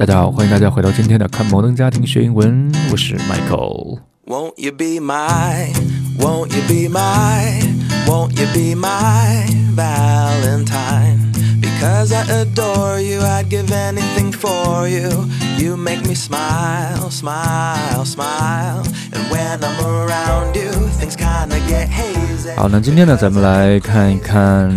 [0.00, 3.98] 大家好，欢迎大家回到今天的看摩登家庭学英文，我是 Michael。
[4.24, 5.70] Won't you be my,
[6.18, 7.60] won't you be my,
[8.06, 9.44] won't you be my
[9.76, 11.30] Valentine?
[11.60, 15.28] Because I adore you, I'd give anything for you.
[15.58, 18.82] You make me smile, smile, smile.
[19.12, 22.56] And when I'm around you, things kinda get hazy.
[22.56, 24.70] 好，那今天呢，咱们来看一看，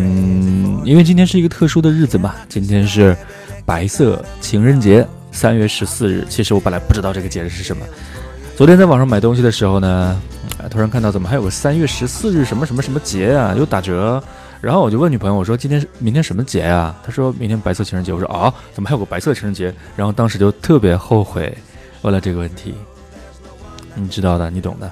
[0.83, 3.15] 因为今天是一个特殊的日子嘛，今天是
[3.65, 6.25] 白色情人节，三月十四日。
[6.29, 7.85] 其实我本来不知道这个节日是什么，
[8.55, 10.21] 昨天在网上买东西的时候呢，
[10.69, 14.21] 突然看到怎么还有个三月十四日什么什么什么节啊，有打折。
[14.61, 16.95] 然后我就问女朋友，我说今天明天什么节啊？
[17.05, 18.13] 她说明天白色情人节。
[18.13, 19.73] 我说啊，怎么还有个白色情人节？
[19.95, 21.57] 然后当时就特别后悔
[22.01, 22.73] 问了这个问题。
[23.95, 24.91] 你知道的，你懂的。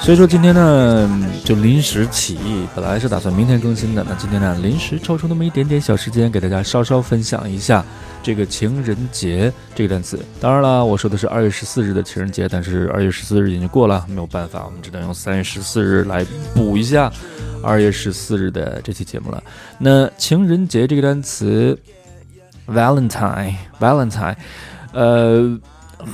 [0.00, 7.82] 所以说今天呢，就临时起意，本来是打算明天更新的，那今天呢，临时抽出那么一点点小时间，给大家稍稍分享一下
[8.22, 10.18] 这个情人节这个单词。
[10.42, 16.22] 当然了，我说的是二月十四日的情人节，但是二月十四日已经过了，没有办法，我们只能用三月十四日来
[16.54, 17.10] 补一下
[17.62, 19.42] 二月十四日的这期节目了。
[19.78, 21.74] 那情人节这个单词
[22.66, 24.36] ，Valentine，Valentine，
[24.92, 25.58] 呃，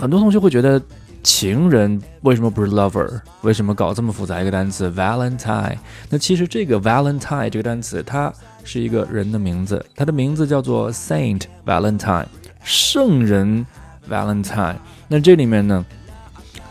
[0.01, 0.81] 很多同学会觉得。
[1.25, 3.21] 情人为什么不是 lover？
[3.41, 5.79] 为什么搞这么复杂一个单词 Valentine？
[6.11, 8.31] 那其实这个 Valentine 这个单词，它
[8.63, 12.27] 是一个人的名字，他的名字叫做 Saint Valentine，
[12.63, 13.65] 圣人
[14.09, 14.77] Valentine。
[15.09, 15.85] 那这里面呢，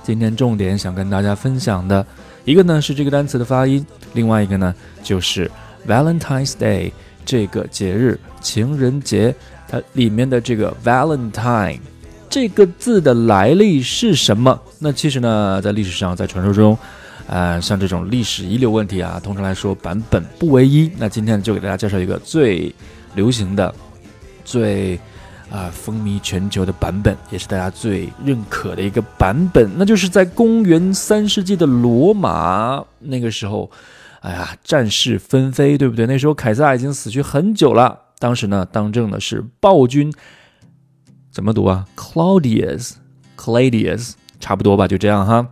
[0.03, 2.05] 今天重点想跟大家分享的
[2.45, 5.49] 一个呢是这个单词的发音，另外一个呢就是
[5.87, 6.91] Valentine's Day
[7.25, 9.33] 这个节日，情人节，
[9.67, 11.79] 它里面的这个 Valentine。
[12.33, 14.59] 这个字的来历是什么？
[14.79, 16.75] 那其实呢，在历史上，在传说中，
[17.27, 20.89] 呃，像这种历史遗留问题啊，通常来说版本不唯一。
[20.97, 22.73] 那今天就给大家介绍一个最
[23.13, 23.71] 流行的、
[24.43, 24.99] 最
[25.51, 33.69] 啊、风靡全球的版本，也是大家最认可的一个版本，那就是在公元三世纪的罗马那个时候，
[34.21, 36.07] 哎呀，战事纷飞，对不对？
[36.07, 40.11] 那时候凯撒已经死去很久了，当时呢，当政的是暴君。
[41.33, 45.43] 怎么读啊？Claudius，Claudius，差不多吧，就这样哈。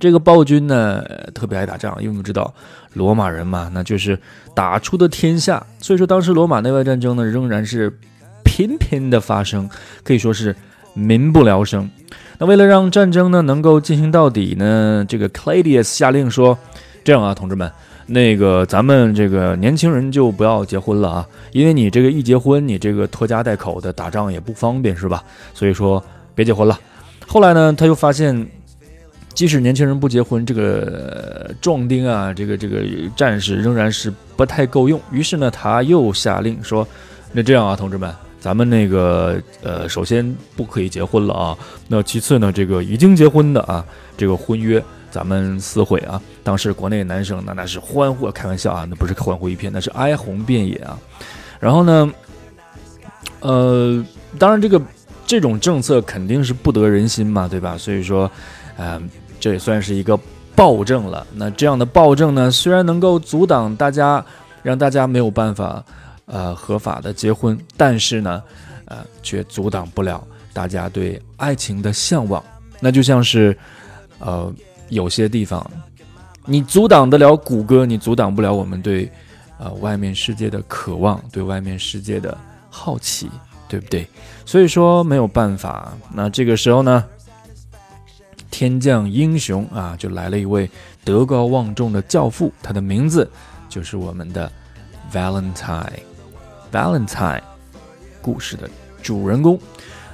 [0.00, 1.02] 这个暴君呢，
[1.34, 2.54] 特别爱打仗，因为我们知道
[2.94, 4.18] 罗马人嘛，那就是
[4.54, 5.62] 打出的天下。
[5.78, 7.98] 所以说，当时罗马内外战争呢，仍然是
[8.42, 9.68] 频频的发生，
[10.02, 10.56] 可以说是
[10.94, 11.90] 民不聊生。
[12.38, 16.58] 那为了让战争呢能够进行到底呢，这个 Claudius 下令说
[17.04, 17.70] ：“这样啊，同志们。”
[18.10, 25.22] 那个咱们这个年轻人就不要结婚了啊，因为你这个一结婚，你这个拖家带口的打仗也不方便，是吧？
[25.52, 26.02] 所以说
[26.34, 26.80] 别结婚了。
[27.26, 28.48] 后来呢，他又发现，
[29.34, 32.82] 即使年轻人不结婚，这个壮丁啊，这个这个
[33.14, 34.98] 战士仍然是不太够用。
[35.12, 36.88] 于是呢，他又下令说
[37.30, 41.58] ：“那这样啊，同志们，咱们那个呃，首先不可以结婚了啊。
[41.86, 43.84] 那其次呢，这个已经结婚的啊，
[44.16, 46.20] 这个婚约。”咱们撕毁啊！
[46.44, 50.98] 当时国内男生那那是欢呼，开玩笑啊，那不是欢呼一片，那是哀鸿遍野啊。
[51.58, 52.12] 然后呢，
[53.40, 54.04] 呃，
[54.38, 54.80] 当然这个
[55.26, 57.76] 这种政策肯定是不得人心嘛，对吧？
[57.78, 58.30] 所以说，
[58.76, 59.00] 呃，
[59.40, 60.18] 这也算是一个
[60.54, 61.26] 暴政了。
[61.34, 64.24] 那这样的暴政呢，虽然能够阻挡大家，
[64.62, 65.82] 让大家没有办法
[66.26, 68.42] 呃合法的结婚，但是呢，
[68.84, 72.44] 呃，却阻挡不了大家对爱情的向往。
[72.78, 73.56] 那就像是，
[74.18, 74.52] 呃。
[74.88, 75.64] 有些地方，
[76.44, 79.10] 你阻挡得了谷歌，你阻挡不了我们对，
[79.58, 82.36] 呃，外面世界的渴望，对外面世界的
[82.70, 83.30] 好奇，
[83.68, 84.06] 对不对？
[84.46, 85.92] 所以说没有办法。
[86.12, 87.04] 那这个时候呢，
[88.50, 90.70] 天降英雄啊，就来了一位
[91.04, 93.28] 德高望重的教父，他的名字
[93.68, 94.50] 就是我们的
[95.12, 97.42] Valentine，Valentine
[98.22, 98.70] 故事的
[99.02, 99.60] 主人公。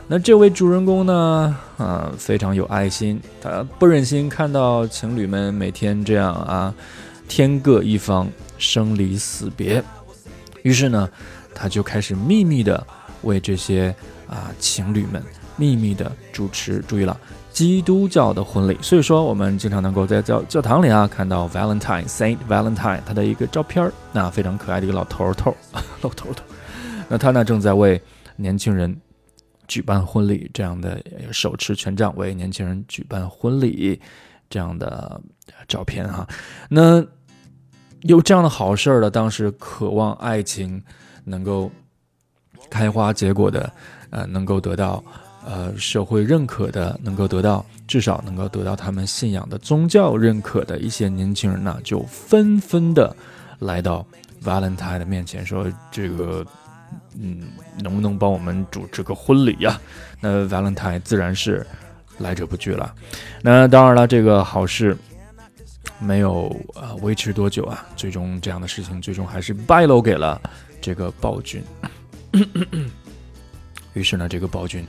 [0.06, 6.74] 那这位主人公呢，啊，非常有爱心，他不忍心看到情侣们每天这样啊，
[7.26, 8.28] 天各一方，
[8.58, 9.82] 生离死别，
[10.62, 11.08] 于是呢，
[11.54, 12.86] 他就开始秘密的
[13.22, 13.94] 为这些
[14.28, 15.22] 啊情侣们
[15.56, 17.18] 秘密的主持，注意了，
[17.50, 18.76] 基督教的婚礼。
[18.82, 25.56] 所以说，我们经常能够在教教堂里啊看到 Valentine Saint Valentine 他的一个照片儿，那非常可爱的一个老头头，
[26.02, 26.44] 老头头，
[27.08, 28.00] 那他呢正在为
[28.36, 28.94] 年轻人。
[29.66, 31.02] 举办婚礼这样的
[31.32, 34.00] 手持权杖为年轻人举办婚礼
[34.50, 35.20] 这样的
[35.66, 36.28] 照片哈，
[36.68, 37.04] 那
[38.02, 40.82] 有这样的好事儿的，当时渴望爱情
[41.24, 41.70] 能够
[42.70, 43.72] 开花结果的，
[44.10, 45.02] 呃，能够得到
[45.44, 53.16] 呃社会认可的，能够得到至少能够得到他们信仰的宗教认可的一些年轻人呢，就纷纷的
[53.60, 54.06] 来到
[54.42, 56.46] Valentine 的面前，说：“这个，
[57.18, 57.42] 嗯，
[57.80, 59.80] 能不能帮我们主持个婚礼呀？”
[60.20, 61.66] 那 Valentine 自然是
[62.18, 62.94] 来者不拒了。
[63.42, 64.96] 那当然了，这个好事
[65.98, 70.40] 没有啊维持多久啊，最终这样的事情最终还是败露给了
[70.80, 71.62] 这个暴君。
[73.94, 74.86] 于是呢，这个暴君。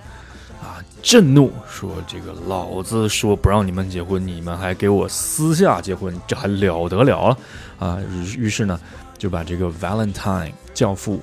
[0.64, 0.82] 啊！
[1.04, 7.38] 震怒说：“这个老子说不让你们结婚，你们还给我私下结婚，这还了得了啊！”
[7.78, 8.00] 啊，
[8.36, 8.80] 于是呢，
[9.16, 11.22] 就把这个 Valentine 教父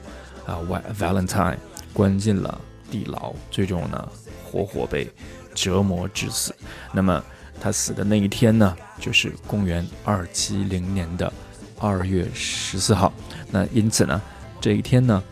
[0.60, 1.56] 啊，Valentine
[1.92, 2.60] 关进了
[2.90, 4.08] 地牢，最终呢，
[4.44, 5.10] 活活被
[5.54, 6.54] 折磨致死。
[6.92, 7.22] 那么
[7.60, 11.32] 他死的那一天呢，就是公元二七零年的
[11.78, 13.12] 二月十四号。
[13.50, 14.20] 那因此呢，
[14.60, 15.22] 这一天呢，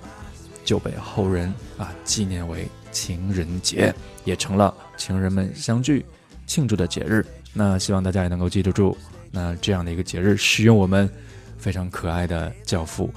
[0.65, 2.69] 就被后人啊纪念为。
[2.93, 3.95] 情人节
[4.25, 6.05] 也成了情人们相聚
[6.45, 7.25] 庆祝的节日。
[7.53, 8.99] 那希望大家也能够记得住，
[9.31, 11.09] 那这样的一个节日，使用我们
[11.57, 13.09] 非常可爱的教父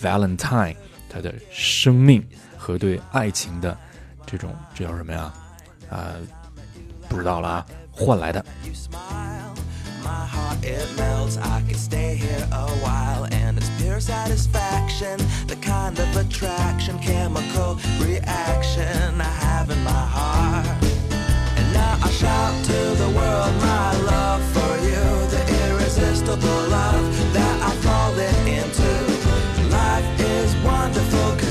[0.00, 0.74] Valentine
[1.08, 2.26] 他的生命
[2.56, 3.76] 和对爱情的
[4.26, 5.32] 这种这叫什么呀？
[5.90, 6.12] 啊，
[7.08, 8.44] 不知道了啊，换来的。
[10.62, 11.36] it melts.
[11.38, 15.18] I could stay here a while, and it's pure satisfaction.
[15.46, 20.66] The kind of attraction, chemical reaction I have in my heart.
[21.56, 27.32] And now I shout to the world my love for you, the irresistible love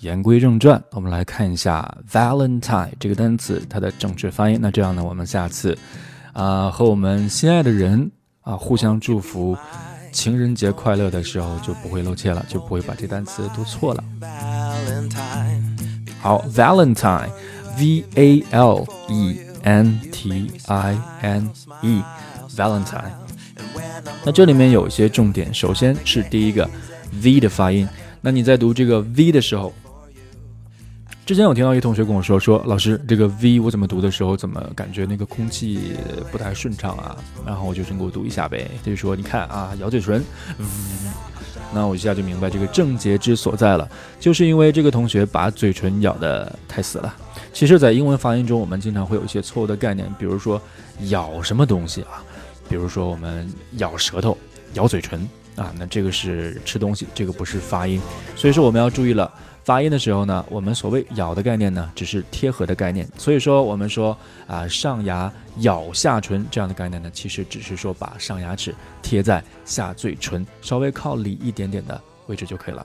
[0.00, 4.58] 言归正传，我们来看一下 Valentine 这个单词它的正确发音。
[4.60, 5.76] 那这样呢，我们下次
[6.32, 8.10] 啊和我们心爱的人
[8.40, 9.56] 啊互相祝福。
[10.10, 14.02] 情人节快乐的时候就不会漏怯了，就不会把这单词读错了。
[16.18, 21.50] 好，Valentine，V A L E N T I N
[21.82, 23.12] E，Valentine。
[24.24, 26.68] 那这里面有一些重点，首先是第一个
[27.22, 27.86] V 的发音。
[28.22, 29.72] 那你在读这个 V 的时候。
[31.30, 35.92] 之前有听到一同学跟我说，说老师这个 V 我怎么读的时候，怎么感觉那个空气
[36.32, 37.16] 不太顺畅啊？
[37.46, 38.68] 然后我就先给我读一下呗。
[38.82, 40.24] 他就说，你看啊，咬嘴唇，
[41.72, 43.88] 那我一下就明白这个症结之所在了，
[44.18, 47.14] 就是因为这个同学把嘴唇咬得太死了。
[47.52, 50.60] 其实，在英文发音中，我们经常会有一些错误的概念，比如说
[51.10, 52.24] 咬什么东西啊，
[52.68, 54.36] 比如说我们咬舌头、
[54.74, 55.20] 咬嘴唇
[55.54, 58.00] 啊，那这个是吃东西，这个不是发音，
[58.34, 59.32] 所以说我们要注意了。
[59.62, 63.08] 发音的时候呢，我们所谓咬的概念呢，只是贴合的概念。
[63.16, 64.16] 所以说，我们说
[64.46, 72.84] 啊，上牙咬下唇这样的概念呢，其实只是说把上牙齿贴在下嘴唇稍微靠里一点点的位置就可以了。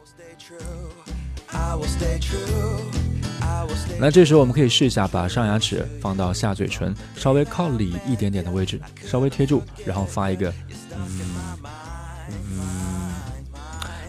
[3.98, 10.54] 那这时候我们可以试一下，把上牙齿放到下嘴唇稍微靠里一点点的位置，稍微贴住，然后发一个
[10.94, 13.15] 嗯。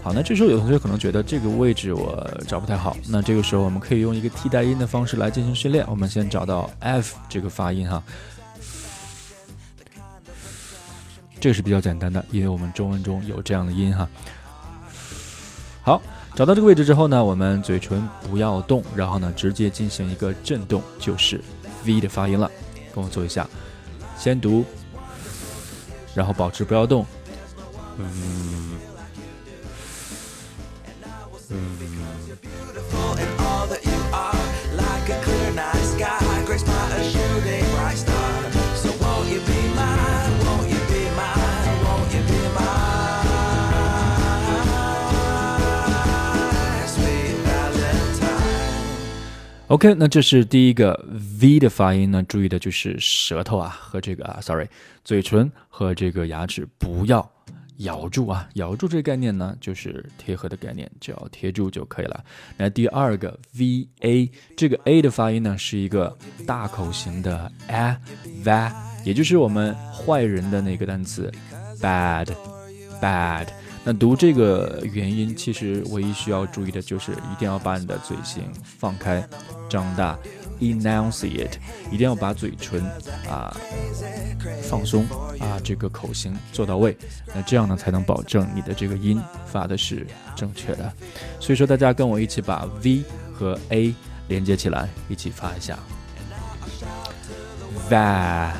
[0.07, 5.85] 好，那这时候有同学可能觉得这个位置我找不太好，那这个时候我们可以用一个替代音的方式来进行训练。
[5.89, 8.01] 我们先找到 f 这个发音哈，
[11.41, 14.09] 这个是比较简单的，因为我们中文中有这样的音哈。
[15.83, 16.01] 好，
[16.37, 21.41] 找到这个位置之后呢，我们嘴唇不要动，然后呢直接进行一个震动，就是
[21.85, 22.49] v 的发音了。
[22.95, 23.45] 跟我做一下，
[24.17, 24.65] 先读，
[26.15, 27.05] 然后保持不要动，
[27.99, 28.77] 嗯。
[49.69, 51.05] OK，那这是第一个
[51.41, 54.69] V 的发音呢，注意的就是舌头啊和这个啊，sorry，
[55.05, 57.36] 嘴唇和这个牙齿不要。
[57.79, 62.25] 咬住啊，咬住这个概念呢，就是贴合的概念，只要贴住就可以了。
[62.57, 66.17] 那第二个 v a，这个 a 的发音呢，是一个
[66.47, 67.99] 大口型的 a
[68.45, 68.73] v，
[69.05, 71.33] 也就是我们坏人的那个单词
[71.81, 72.29] bad
[73.01, 73.47] bad。
[73.89, 79.25] 那读这个元音，其实唯一需要注意的就是一定要把你的嘴型放开、
[79.69, 80.19] 张大
[80.59, 81.53] ，enunciate，
[81.93, 82.85] 一定要把嘴唇
[83.31, 83.57] 啊
[84.69, 85.07] 放松
[85.39, 86.97] 啊，这个口型做到位。
[87.33, 90.93] 那这样呢，才能保证你的这个音发的是正确的。
[91.39, 93.95] 所以说，大家跟我一起把 V 和 A
[94.27, 95.79] 连接起来，一起发一下
[97.89, 98.51] ，va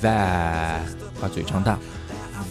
[0.00, 0.78] va，
[1.20, 1.76] 把嘴张大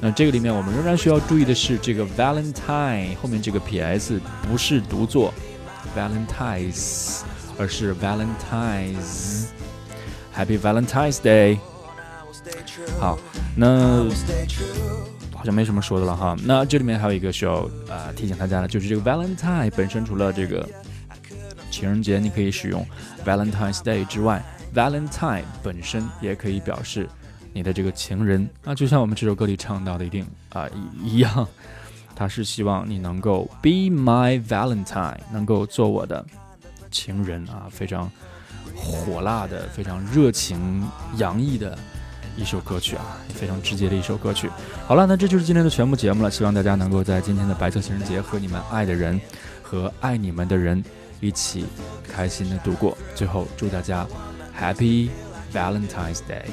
[0.00, 5.34] 那这个里面我们仍然需要注意的是，这个 Valentine 后面这个 PS 不是读作
[5.96, 7.20] Valentines，
[7.58, 11.58] 而是 Valentines。Happy Valentine's Day。
[12.98, 13.18] 好，
[13.56, 14.06] 那。
[15.45, 16.35] 好像没什么说的了哈。
[16.43, 20.67] 那这里面还有一个需要啊提醒大家的，就是这个 Valentine 本身除了这个
[21.69, 22.83] 情人节你可以使用
[23.23, 27.07] Valentine's Day 之外，Valentine 本身也可以表示
[27.53, 30.67] 你的这个情人啊，就像我们这首歌里唱到的一定啊
[30.99, 31.47] 一样，
[32.15, 36.25] 他是希望你能够 Be my Valentine，能够做我的
[36.89, 38.11] 情人啊，非常
[38.75, 41.77] 火辣的，非常热情洋溢的。
[42.37, 44.49] 一首歌曲啊，非常直接的一首歌曲。
[44.87, 46.31] 好了，那这就是今天的全部节目了。
[46.31, 49.19] 希望大家能够在今天的白色情人节和你们爱的人
[49.61, 50.83] 和爱你们的人
[51.21, 51.65] 一起
[52.11, 52.97] 开心的度过。
[53.15, 54.05] 最后，祝大家
[54.59, 55.09] Happy
[55.53, 56.45] Valentine's Day。